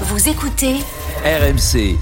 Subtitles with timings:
[0.00, 0.74] Vous écoutez
[1.24, 1.96] RMC.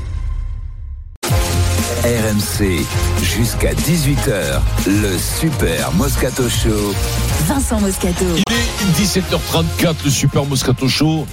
[2.02, 2.86] RMC,
[3.22, 6.94] jusqu'à 18h, le Super Moscato Show.
[7.46, 8.24] Vincent Moscato.
[8.48, 11.26] Il est 17h34, le Super Moscato Show.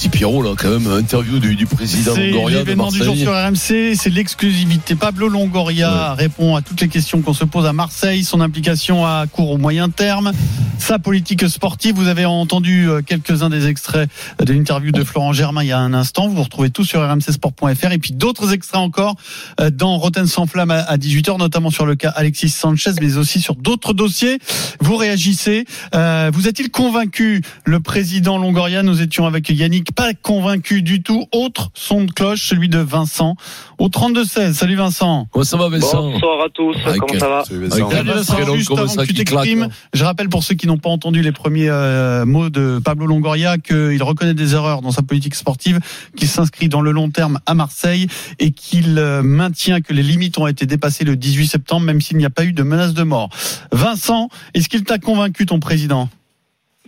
[0.00, 3.14] Petit Pierrot, là, quand même, interview du, du président C'est Longoria de l'événement du jour
[3.14, 3.58] Marseille.
[3.58, 4.94] sur RMC, c'est l'exclusivité.
[4.94, 9.26] Pablo Longoria répond à toutes les questions qu'on se pose à Marseille, son implication à
[9.30, 10.32] court ou moyen terme,
[10.78, 11.96] sa politique sportive.
[11.96, 14.08] Vous avez entendu euh, quelques-uns des extraits
[14.42, 16.28] de l'interview de Florent Germain il y a un instant.
[16.28, 19.16] Vous vous retrouvez tout sur rmcsport.fr et puis d'autres extraits encore
[19.60, 23.42] euh, dans Rotten sans flamme à 18h, notamment sur le cas Alexis Sanchez, mais aussi
[23.42, 24.38] sur d'autres dossiers.
[24.80, 25.66] Vous réagissez.
[25.94, 28.82] Euh, vous est-il convaincu, le président Longoria?
[28.82, 31.26] Nous étions avec Yannick, pas convaincu du tout.
[31.32, 33.36] Autre son de cloche, celui de Vincent,
[33.78, 34.52] au 32-16.
[34.54, 35.26] Salut Vincent.
[35.32, 38.84] Comment ça va, Vincent Bonsoir à tous, Avec- comment ça va Salut, Vincent, juste avant
[38.86, 39.16] que tu claque.
[39.16, 43.06] t'exprimes, je rappelle pour ceux qui n'ont pas entendu les premiers euh, mots de Pablo
[43.06, 45.80] Longoria qu'il reconnaît des erreurs dans sa politique sportive,
[46.16, 48.06] qu'il s'inscrit dans le long terme à Marseille
[48.38, 52.16] et qu'il euh, maintient que les limites ont été dépassées le 18 septembre, même s'il
[52.16, 53.28] n'y a pas eu de menace de mort.
[53.72, 56.08] Vincent, est-ce qu'il t'a convaincu ton président?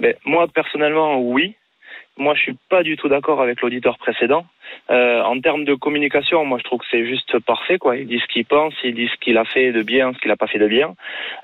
[0.00, 1.54] Ben, Moi, personnellement, oui.
[2.18, 4.46] Moi, je suis pas du tout d'accord avec l'auditeur précédent.
[4.90, 7.78] Euh, en termes de communication, moi, je trouve que c'est juste parfait.
[7.78, 7.96] Quoi.
[7.96, 10.30] Il dit ce qu'il pense, il dit ce qu'il a fait de bien, ce qu'il
[10.30, 10.94] a pas fait de bien.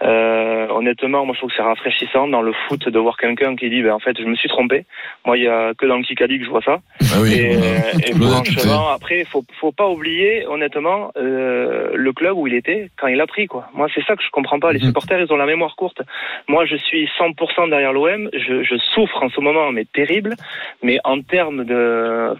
[0.03, 3.71] Euh, honnêtement, moi, je trouve que c'est rafraîchissant dans le foot de voir quelqu'un qui
[3.71, 4.84] dit, ben, en fait, je me suis trompé.
[5.25, 6.79] Moi, il y a que dans le Kikadi que je vois ça.
[7.15, 7.79] Ah oui, Et, voilà.
[8.06, 13.06] et franchement, après, faut faut pas oublier, honnêtement, euh, le club où il était quand
[13.06, 13.69] il a pris quoi.
[13.75, 14.73] Moi, c'est ça que je comprends pas.
[14.73, 14.87] Les Mhm.
[14.87, 16.03] supporters, ils ont la mémoire courte.
[16.49, 18.29] Moi, je suis 100% derrière l'OM.
[18.33, 20.34] Je, je souffre en ce moment, mais terrible.
[20.83, 22.34] Mais en termes de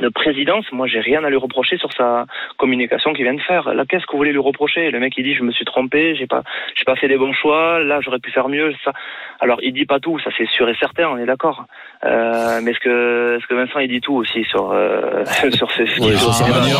[0.00, 2.24] de présidence, moi j'ai rien à lui reprocher sur sa
[2.56, 3.74] communication qu'il vient de faire.
[3.74, 4.90] Là, qu'est-ce que vous voulez lui reprocher?
[4.90, 6.42] Le mec il dit je me suis trompé, j'ai pas
[6.74, 8.92] j'ai pas fait des bons choix, là j'aurais pu faire mieux, ça.
[9.40, 11.64] Alors il dit pas tout, ça c'est sûr et certain, on est d'accord.
[12.04, 15.84] Euh, mais est-ce que est-ce que Vincent il dit tout aussi sur euh, sur ses
[16.00, 16.78] Oui, sur sa manière,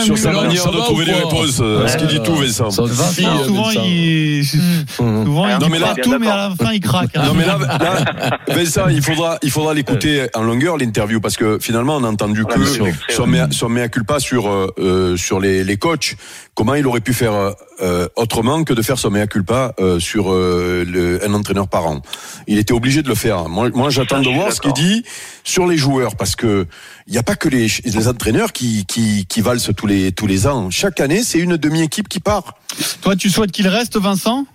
[0.00, 1.60] sur sa manière de trouver ou des réponses.
[1.62, 2.66] euh, Ce qu'il dit tout, Vincent.
[2.68, 3.82] Euh, souvent, Vincent.
[3.84, 7.10] il, souvent, il Non, dit mais là- pas tout, mais à la fin, il craque.
[7.16, 7.22] hein.
[7.26, 11.58] Non mais là, là, Vincent, il faudra, il faudra l'écouter en longueur l'interview parce que
[11.60, 13.26] finalement on a entendu que ouais.
[13.26, 16.16] mea, mea culpa sur euh, euh, sur les, les coachs.
[16.54, 20.32] Comment il aurait pu faire euh, autrement que de faire son mea culpa euh, sur
[20.32, 22.00] euh, le, un entraîneur par an
[22.46, 23.48] Il était obligé de le faire.
[23.48, 25.04] Moi, moi j'attends de voir ce qu'il dit
[25.44, 26.66] sur les joueurs parce que
[27.06, 30.26] il n'y a pas que les, les entraîneurs qui, qui qui valsent tous les tous
[30.26, 30.70] les ans.
[30.70, 32.54] Chaque année, c'est une demi-équipe qui part.
[33.02, 34.46] Toi, tu souhaites qu'il reste, Vincent?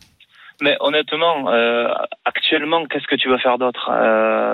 [0.62, 1.88] Mais honnêtement, euh,
[2.23, 3.90] actuellement, qu'est-ce que tu veux faire d'autre?
[3.91, 4.53] Euh,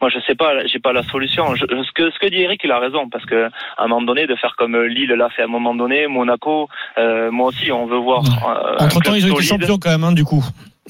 [0.00, 1.54] Moi, je sais pas, j'ai pas la solution.
[1.56, 3.50] Je- ce que ce que dit Eric, il a raison parce que à
[3.84, 7.30] un moment donné, de faire comme Lille l'a fait à un moment donné, Monaco, euh,
[7.30, 8.22] moi aussi, on veut voir.
[8.24, 10.44] euh, Entre temps, ils ont été champions quand même, hein, du coup.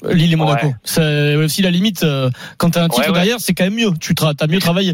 [0.09, 0.67] Lille et Monaco.
[0.67, 0.73] Ouais.
[0.83, 2.03] C'est aussi la limite.
[2.03, 3.13] euh, Quand t'as un titre ouais.
[3.13, 3.89] derrière, c'est quand même mieux.
[3.99, 4.93] Tu as mieux travaillé.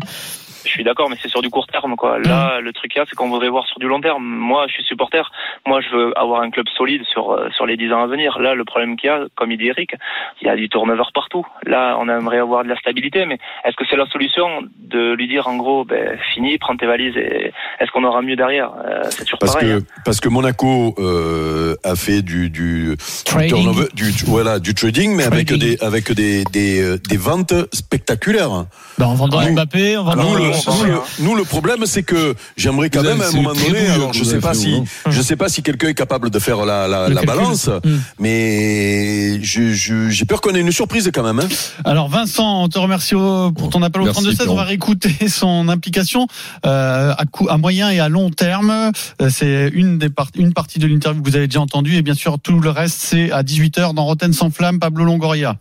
[0.65, 2.19] Je suis d'accord, mais c'est sur du court terme, quoi.
[2.19, 2.23] Mmh.
[2.23, 4.23] Là, le truc qu'il y a, c'est qu'on voudrait voir sur du long terme.
[4.23, 5.31] Moi, je suis supporter.
[5.65, 8.39] Moi, je veux avoir un club solide sur euh, sur les dix ans à venir.
[8.39, 9.95] Là, le problème qu'il y a, comme il dit Eric,
[10.41, 11.45] il y a du turnover partout.
[11.65, 14.47] Là, on aimerait avoir de la stabilité, mais est-ce que c'est la solution
[14.79, 18.35] de lui dire en gros, ben fini, prends tes valises et est-ce qu'on aura mieux
[18.35, 18.71] derrière?
[18.85, 19.69] Euh, C'est toujours Parce pareil.
[19.69, 20.01] que hein.
[20.03, 22.95] parce que Monaco euh, a fait du du
[23.25, 23.49] Trading.
[23.49, 28.65] turnover- du voilà du trading, mais avec des avec des des, euh, des ventes spectaculaires.
[28.97, 30.23] Ben, en vendant Ah, Mbappé, en vendant.
[30.67, 33.87] Nous, le, non, nous, le- problème c'est que j'aimerais quand même à un moment donné.
[33.87, 36.65] Alors que je sais pas si je sais pas si quelqu'un est capable de faire
[36.65, 36.87] la
[37.25, 37.97] balance, Mm.
[38.19, 41.39] mais j'ai peur qu'on ait une surprise quand même.
[41.39, 41.47] Hein.
[41.83, 44.47] Alors Vincent, on te remercie pour ton appel au Merci, 32 16.
[44.49, 46.27] On va réécouter son implication
[46.65, 48.91] euh, à, à moyen et à long terme.
[49.21, 52.13] Euh, C'est une des une partie de l'interview que vous avez déjà entendue et bien
[52.13, 55.57] sûr tout le reste c'est à 18h dans Rotten sans flamme Pablo Longoria.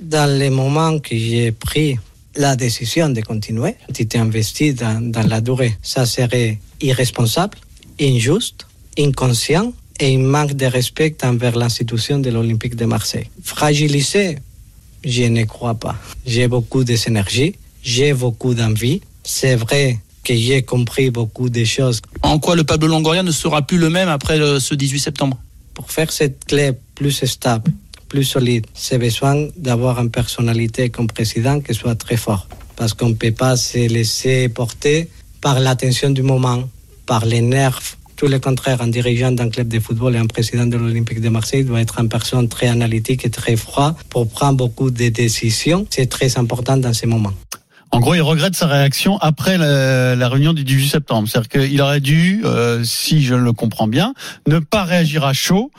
[0.00, 1.98] Dans les moments que j'ai pris
[2.38, 5.76] la décision de continuer, j'étais investi dans, dans la durée.
[5.82, 7.58] Ça serait irresponsable,
[8.00, 8.66] injuste,
[8.98, 13.28] inconscient et un manque de respect envers l'institution de l'Olympique de Marseille.
[13.42, 14.38] Fragilisé,
[15.04, 15.96] je ne crois pas.
[16.24, 19.00] J'ai beaucoup d'énergie, j'ai beaucoup d'envie.
[19.24, 22.00] C'est vrai que j'ai compris beaucoup de choses.
[22.22, 25.36] En quoi le Pablo Longoria ne sera plus le même après le- ce 18 septembre?
[25.74, 27.70] Pour faire cette clé plus stable,
[28.08, 32.48] plus solide, c'est besoin d'avoir une personnalité comme président qui soit très fort.
[32.76, 35.08] Parce qu'on ne peut pas se laisser porter
[35.40, 36.68] par l'attention du moment,
[37.06, 37.96] par les nerfs.
[38.16, 41.28] Tout le contraire, un dirigeant d'un club de football et un président de l'Olympique de
[41.28, 45.86] Marseille doit être une personne très analytique et très froide pour prendre beaucoup de décisions.
[45.90, 47.32] C'est très important dans ces moments.
[47.90, 51.28] En gros, il regrette sa réaction après la, la réunion du 18 septembre.
[51.28, 54.12] C'est-à-dire qu'il aurait dû, euh, si je le comprends bien,
[54.46, 55.70] ne pas réagir à chaud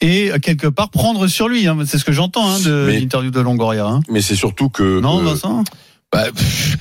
[0.00, 1.66] et euh, quelque part prendre sur lui.
[1.66, 1.76] hein.
[1.86, 3.86] C'est ce que j'entends hein, de l'interview de Longoria.
[3.86, 4.00] hein.
[4.08, 5.64] Mais c'est surtout que Non, euh, Vincent?
[6.12, 6.76] Bah, pff,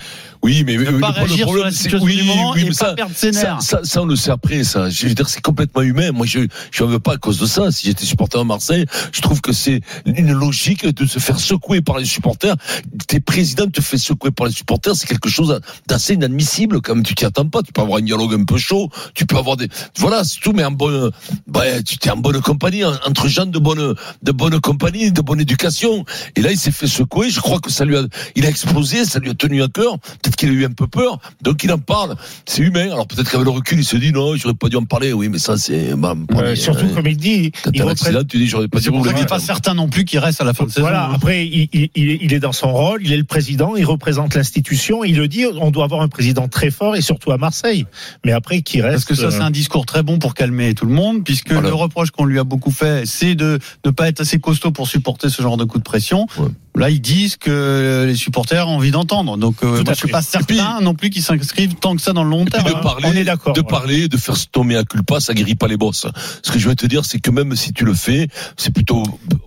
[0.45, 2.63] Oui, mais, Ne pas le réagir sur la c'est- situation oui, du moment oui, et
[2.65, 3.61] mais pas ça, perdre ses ça, nerfs.
[3.63, 4.91] ça, ça, on le sait après, ça.
[4.91, 6.11] Je veux dire, c'est complètement humain.
[6.11, 7.71] Moi, je, je n'en veux pas à cause de ça.
[7.71, 11.81] Si j'étais supporter à Marseille, je trouve que c'est une logique de se faire secouer
[11.81, 12.55] par les supporters.
[13.07, 17.03] T'es président, te fait secouer par les supporters, c'est quelque chose d'assez inadmissible, quand même.
[17.03, 17.63] Tu t'y attends pas.
[17.63, 18.91] Tu peux avoir un dialogue un peu chaud.
[19.15, 21.09] Tu peux avoir des, voilà, c'est tout, mais en bonne,
[21.55, 25.21] ouais, tu t'es en bonne compagnie, en- entre gens de bonne, de bonne compagnie, de
[25.21, 26.05] bonne éducation.
[26.35, 27.31] Et là, il s'est fait secouer.
[27.31, 28.03] Je crois que ça lui a,
[28.35, 29.97] il a explosé, ça lui a tenu à cœur.
[30.21, 31.19] Peut-être qu'il a eu un peu peur.
[31.41, 32.15] Donc, il en parle.
[32.45, 32.85] C'est humain.
[32.91, 35.13] Alors, peut-être qu'avec le recul, il se dit, non, j'aurais pas dû en parler.
[35.13, 38.47] Oui, mais ça, c'est, bah, Euh, surtout, comme il dit, quand il accident, tu dis,
[38.47, 40.69] j'aurais pas dû qu'il n'est pas certain non plus qu'il reste à la fin de
[40.69, 40.81] saison.
[40.81, 41.13] Voilà, hein.
[41.15, 44.35] après, il, il- est- il est dans son rôle, il est le président, il représente
[44.35, 47.85] l'institution, il le dit, on doit avoir un président très fort et surtout à Marseille.
[48.25, 48.93] Mais après, qui reste.
[48.93, 51.69] Parce que ça, c'est un discours très bon pour calmer tout le monde, puisque Voilà.
[51.69, 54.87] le reproche qu'on lui a beaucoup fait, c'est de ne pas être assez costaud pour
[54.87, 56.27] supporter ce genre de coup de pression.
[56.37, 56.47] Ouais.
[56.75, 59.37] Là, ils disent que les supporters ont envie d'entendre.
[59.37, 62.23] Donc, euh, moi, je suis pas certain non plus qu'ils s'inscrivent tant que ça dans
[62.23, 62.65] le long terme.
[62.65, 62.79] de hein.
[62.81, 63.67] parler, on est d'accord, de ouais.
[63.67, 66.05] parler, de faire se tomber à culpa, ça guérit pas les bosses.
[66.43, 68.27] Ce que je veux te dire, c'est que même si tu le fais,
[68.57, 69.03] c'est plutôt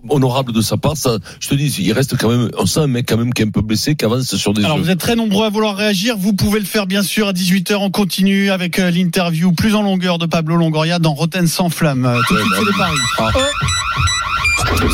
[0.09, 0.97] honorable de sa part.
[0.97, 3.43] Ça, je te dis, il reste quand même, on sent un mec quand même qui
[3.43, 5.75] est un peu blessé, qui avance sur des Alors vous êtes très nombreux à vouloir
[5.75, 6.15] réagir.
[6.17, 7.75] Vous pouvez le faire bien sûr à 18h.
[7.75, 12.05] On continue avec euh, l'interview plus en longueur de Pablo Longoria dans Rotten sans flamme.
[12.05, 13.31] Euh, Tout de suite, c'est les paris.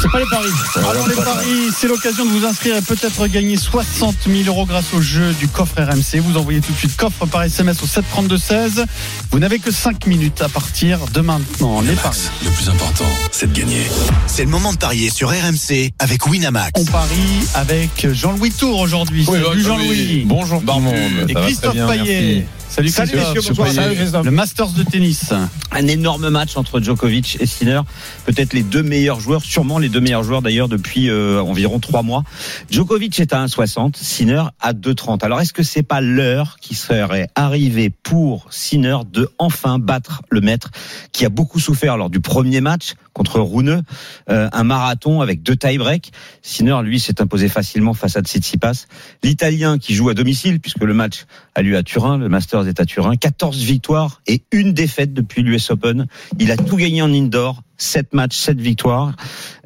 [0.02, 0.50] C'est pas les paris.
[0.78, 4.94] Alors les paris, c'est l'occasion de vous inscrire et peut-être gagner 60 000 euros grâce
[4.94, 6.20] au jeu du coffre RMC.
[6.22, 8.86] Vous envoyez tout de suite coffre par SMS au 732 16.
[9.32, 11.82] Vous n'avez que 5 minutes à partir de maintenant.
[11.82, 12.30] Les paris.
[12.44, 13.84] Le plus important, c'est de gagner.
[14.28, 16.72] C'est le moment de parier sur RMC avec Winamax.
[16.80, 19.26] On parie avec Jean-Louis Tour aujourd'hui.
[19.28, 20.24] Oui, Jean-Louis.
[20.26, 21.30] Bonjour tout le monde.
[21.30, 22.44] Et Christophe merci.
[22.76, 23.36] Salut Salut, Christophe.
[23.36, 23.72] messieurs, bonsoir.
[23.72, 24.26] Salut, Christophe.
[24.26, 25.32] Le Masters de tennis.
[25.72, 27.80] Un énorme match entre Djokovic et Sinner.
[28.26, 32.04] Peut-être les deux meilleurs joueurs, sûrement les deux meilleurs joueurs d'ailleurs depuis euh, environ trois
[32.04, 32.26] mois.
[32.70, 35.24] Djokovic est à 1,60, Sinner à 2,30.
[35.24, 40.42] Alors est-ce que c'est pas l'heure qui serait arrivée pour Sinner de enfin battre le
[40.42, 40.72] maître
[41.14, 43.84] qui a beaucoup souffert lors du premier match contre Rune,
[44.30, 46.12] euh, un marathon avec deux tie-breaks?
[46.42, 48.88] Sinner, lui, s'est imposé facilement face à Tsitsipas.
[49.24, 51.26] L'Italien qui joue à domicile, puisque le match
[51.56, 55.70] a lieu à Turin, le Masters à Turin, 14 victoires et une défaite depuis l'US
[55.70, 56.08] Open.
[56.40, 59.16] Il a tout gagné en indoor, 7 matchs, 7 victoires.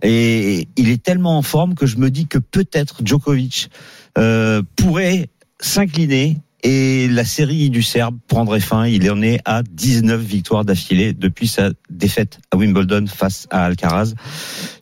[0.01, 3.69] Et il est tellement en forme que je me dis que peut-être Djokovic
[4.18, 5.30] euh, pourrait
[5.60, 8.86] s'incliner et la série du Serbe prendrait fin.
[8.86, 14.13] Il en est à 19 victoires d'affilée depuis sa défaite à Wimbledon face à Alcaraz.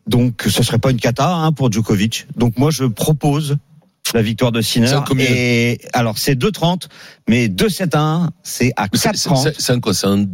[0.08, 2.28] Donc ce serait pas une cata hein, pour Djokovic.
[2.36, 3.58] Donc moi je propose
[4.14, 5.00] la victoire de Sinner.
[5.10, 6.88] C'est Et alors c'est 2,30,
[7.28, 9.44] mais 2,7-1, c'est à C'est- c'est- 4,30.
[9.44, 10.26] c'est- C'est un quoi C'est un.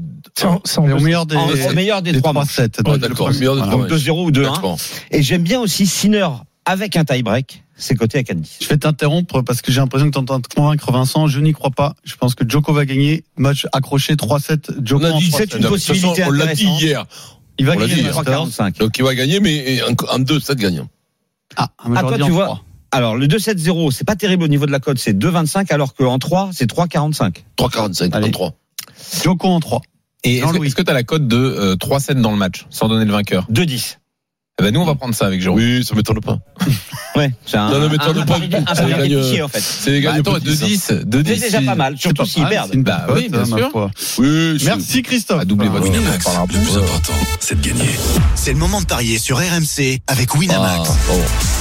[0.87, 2.53] Et au meilleur des, En- meilleur des, des trois 3 matchs.
[2.55, 3.89] 7 Ouais, d'accord, meilleur des trois Donc matchs.
[3.91, 4.53] 2-0 ou 2-1.
[4.53, 4.77] D'accord.
[5.11, 6.27] Et j'aime bien aussi Sinner
[6.65, 7.63] avec un tie-break.
[7.75, 8.57] C'est coté à 4-10.
[8.61, 11.27] Je vais t'interrompre parce que j'ai l'impression que tu entends te convaincre Vincent.
[11.27, 11.95] Je n'y crois pas.
[12.03, 13.23] Je pense que Djoko va gagner.
[13.35, 14.69] Match accroché 3-7.
[14.79, 15.31] On Djoko a en dit 3-7.
[15.37, 16.81] c'est une façon, possibilité On l'a dit intéressante.
[16.81, 17.05] hier.
[17.57, 18.23] Il va on gagner dit, le Masters.
[18.45, 18.77] 3,45.
[18.79, 19.79] Donc il va gagner, mais
[20.09, 20.87] en 2, 7 gagnants.
[21.55, 22.61] Ah, Ah, toi, tu vois.
[22.93, 26.19] Alors, le 2-7-0, c'est pas terrible au niveau de la cote, c'est 2,25, alors qu'en
[26.19, 27.43] 3, c'est 3,45.
[27.57, 28.27] 3,45 Allez.
[28.27, 28.53] en 3.
[29.23, 29.81] Djoko en 3.
[30.23, 30.67] Et est-ce que- Jean-Louis.
[30.67, 33.11] est-ce que tu as la cote de euh, 3-7 dans le match, sans donner le
[33.11, 33.47] vainqueur?
[33.51, 33.97] 2-10.
[34.59, 35.57] eh ben, Nous, on va prendre ça avec Jérôme.
[35.59, 36.37] Oui, ça m'étonne pas.
[37.15, 38.63] Ouais, c'est un, Non, non, mais t'en as un pas pari- du tout.
[38.65, 39.61] un Ça pari gagne, réfléchi, euh, en fait.
[39.61, 41.39] C'est les gars attends, 2-10, 2-10.
[41.39, 42.69] C'est déjà pas mal, surtout s'ils perdent.
[42.71, 43.71] C'est une Bah oui, bien hein, ma sûr.
[43.71, 43.91] foi.
[44.17, 45.41] Oui, c'est- Merci Christophe.
[45.41, 46.77] À doubler votre Winamax, on parlera le plus plus.
[46.83, 47.89] important, c'est de gagner.
[48.35, 50.89] C'est le moment de parier sur RMC avec Winamax.
[50.89, 51.19] Ah, bon.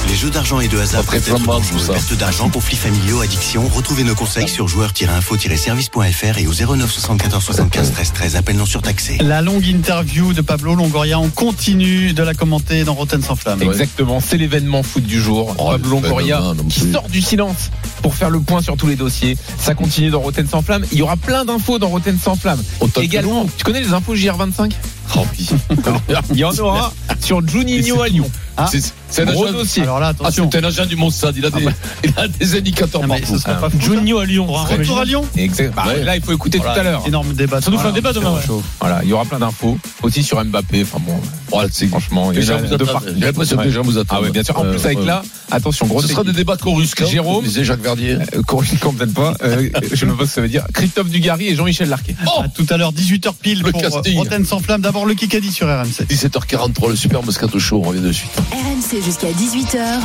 [0.09, 1.93] Les jeux d'argent et de hasard peuvent être dangereux.
[1.93, 3.67] Perte d'argent, conflits familiaux, addiction.
[3.73, 8.35] Retrouvez nos conseils sur joueurs-info-service.fr et au 09 74 75 13 13.
[8.35, 9.17] Appel non surtaxé.
[9.21, 13.61] La longue interview de Pablo Longoria, on continue de la commenter dans Rotten sans flamme.
[13.61, 15.42] Exactement, c'est l'événement foot du jour.
[15.57, 17.69] Oh, Pablo Longoria qui sort du silence
[18.01, 19.37] pour faire le point sur tous les dossiers.
[19.59, 20.85] Ça continue dans Rotten sans flamme.
[20.91, 22.61] Il y aura plein d'infos dans Rotten sans flamme.
[23.01, 24.71] Également, tu connais les infos JR25
[25.15, 25.49] Oh, puis-
[26.31, 28.29] Il y en aura sur Juninho à Lyon.
[28.57, 28.69] Ah.
[29.13, 29.81] C'est un Gros agent.
[29.83, 30.49] Alors là, Ah, attention.
[30.51, 31.35] c'est un agent du Mossad.
[31.37, 31.65] Il a des,
[32.03, 33.25] il a des indicateurs Ah, partout.
[33.27, 34.47] ce serait pas Ah, fou, ça Juninho à Lyon.
[34.47, 35.73] Retour à Lyon Exact.
[35.75, 36.03] Bah, Ouais.
[36.03, 37.03] Là, il faut écouter tout à l'heure.
[37.05, 37.61] Énorme débat.
[37.61, 38.41] Ça nous fait un débat demain, ouais.
[38.45, 38.63] chaud.
[38.79, 39.77] Voilà, il y aura plein d'infos.
[40.01, 40.81] Aussi sur Mbappé.
[40.83, 41.13] Enfin bon,
[41.51, 42.85] Voilà, c'est- franchement, il y a de.
[43.17, 44.17] J'ai l'impression que les gens vous attendent.
[44.19, 44.57] Ah ouais, bien sûr.
[44.57, 45.05] En Euh, plus, avec ouais.
[45.05, 47.05] là, attention, grosse Ce sera des débats coruscants.
[47.05, 47.35] Jérôme.
[47.35, 48.13] comme disait Jacques Verdier.
[48.33, 49.33] Euh, Coruscant, peut-être pas.
[49.43, 50.65] Euh, je ne sais pas ce que ça veut dire.
[50.73, 52.15] Christophe Dugarry et Jean-Michel Larquet.
[52.25, 53.89] Oh À tout à l'heure, 18h pile Le pour euh.
[54.15, 54.81] Rotten sans flamme.
[54.81, 56.05] D'abord le Kikadi sur RMC.
[56.09, 57.81] 17h43, le Super Moscato Show.
[57.83, 58.31] On revient de suite.
[58.51, 59.99] RMC jusqu'à 18h.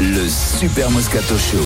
[0.00, 1.58] Le Super Moscato Show.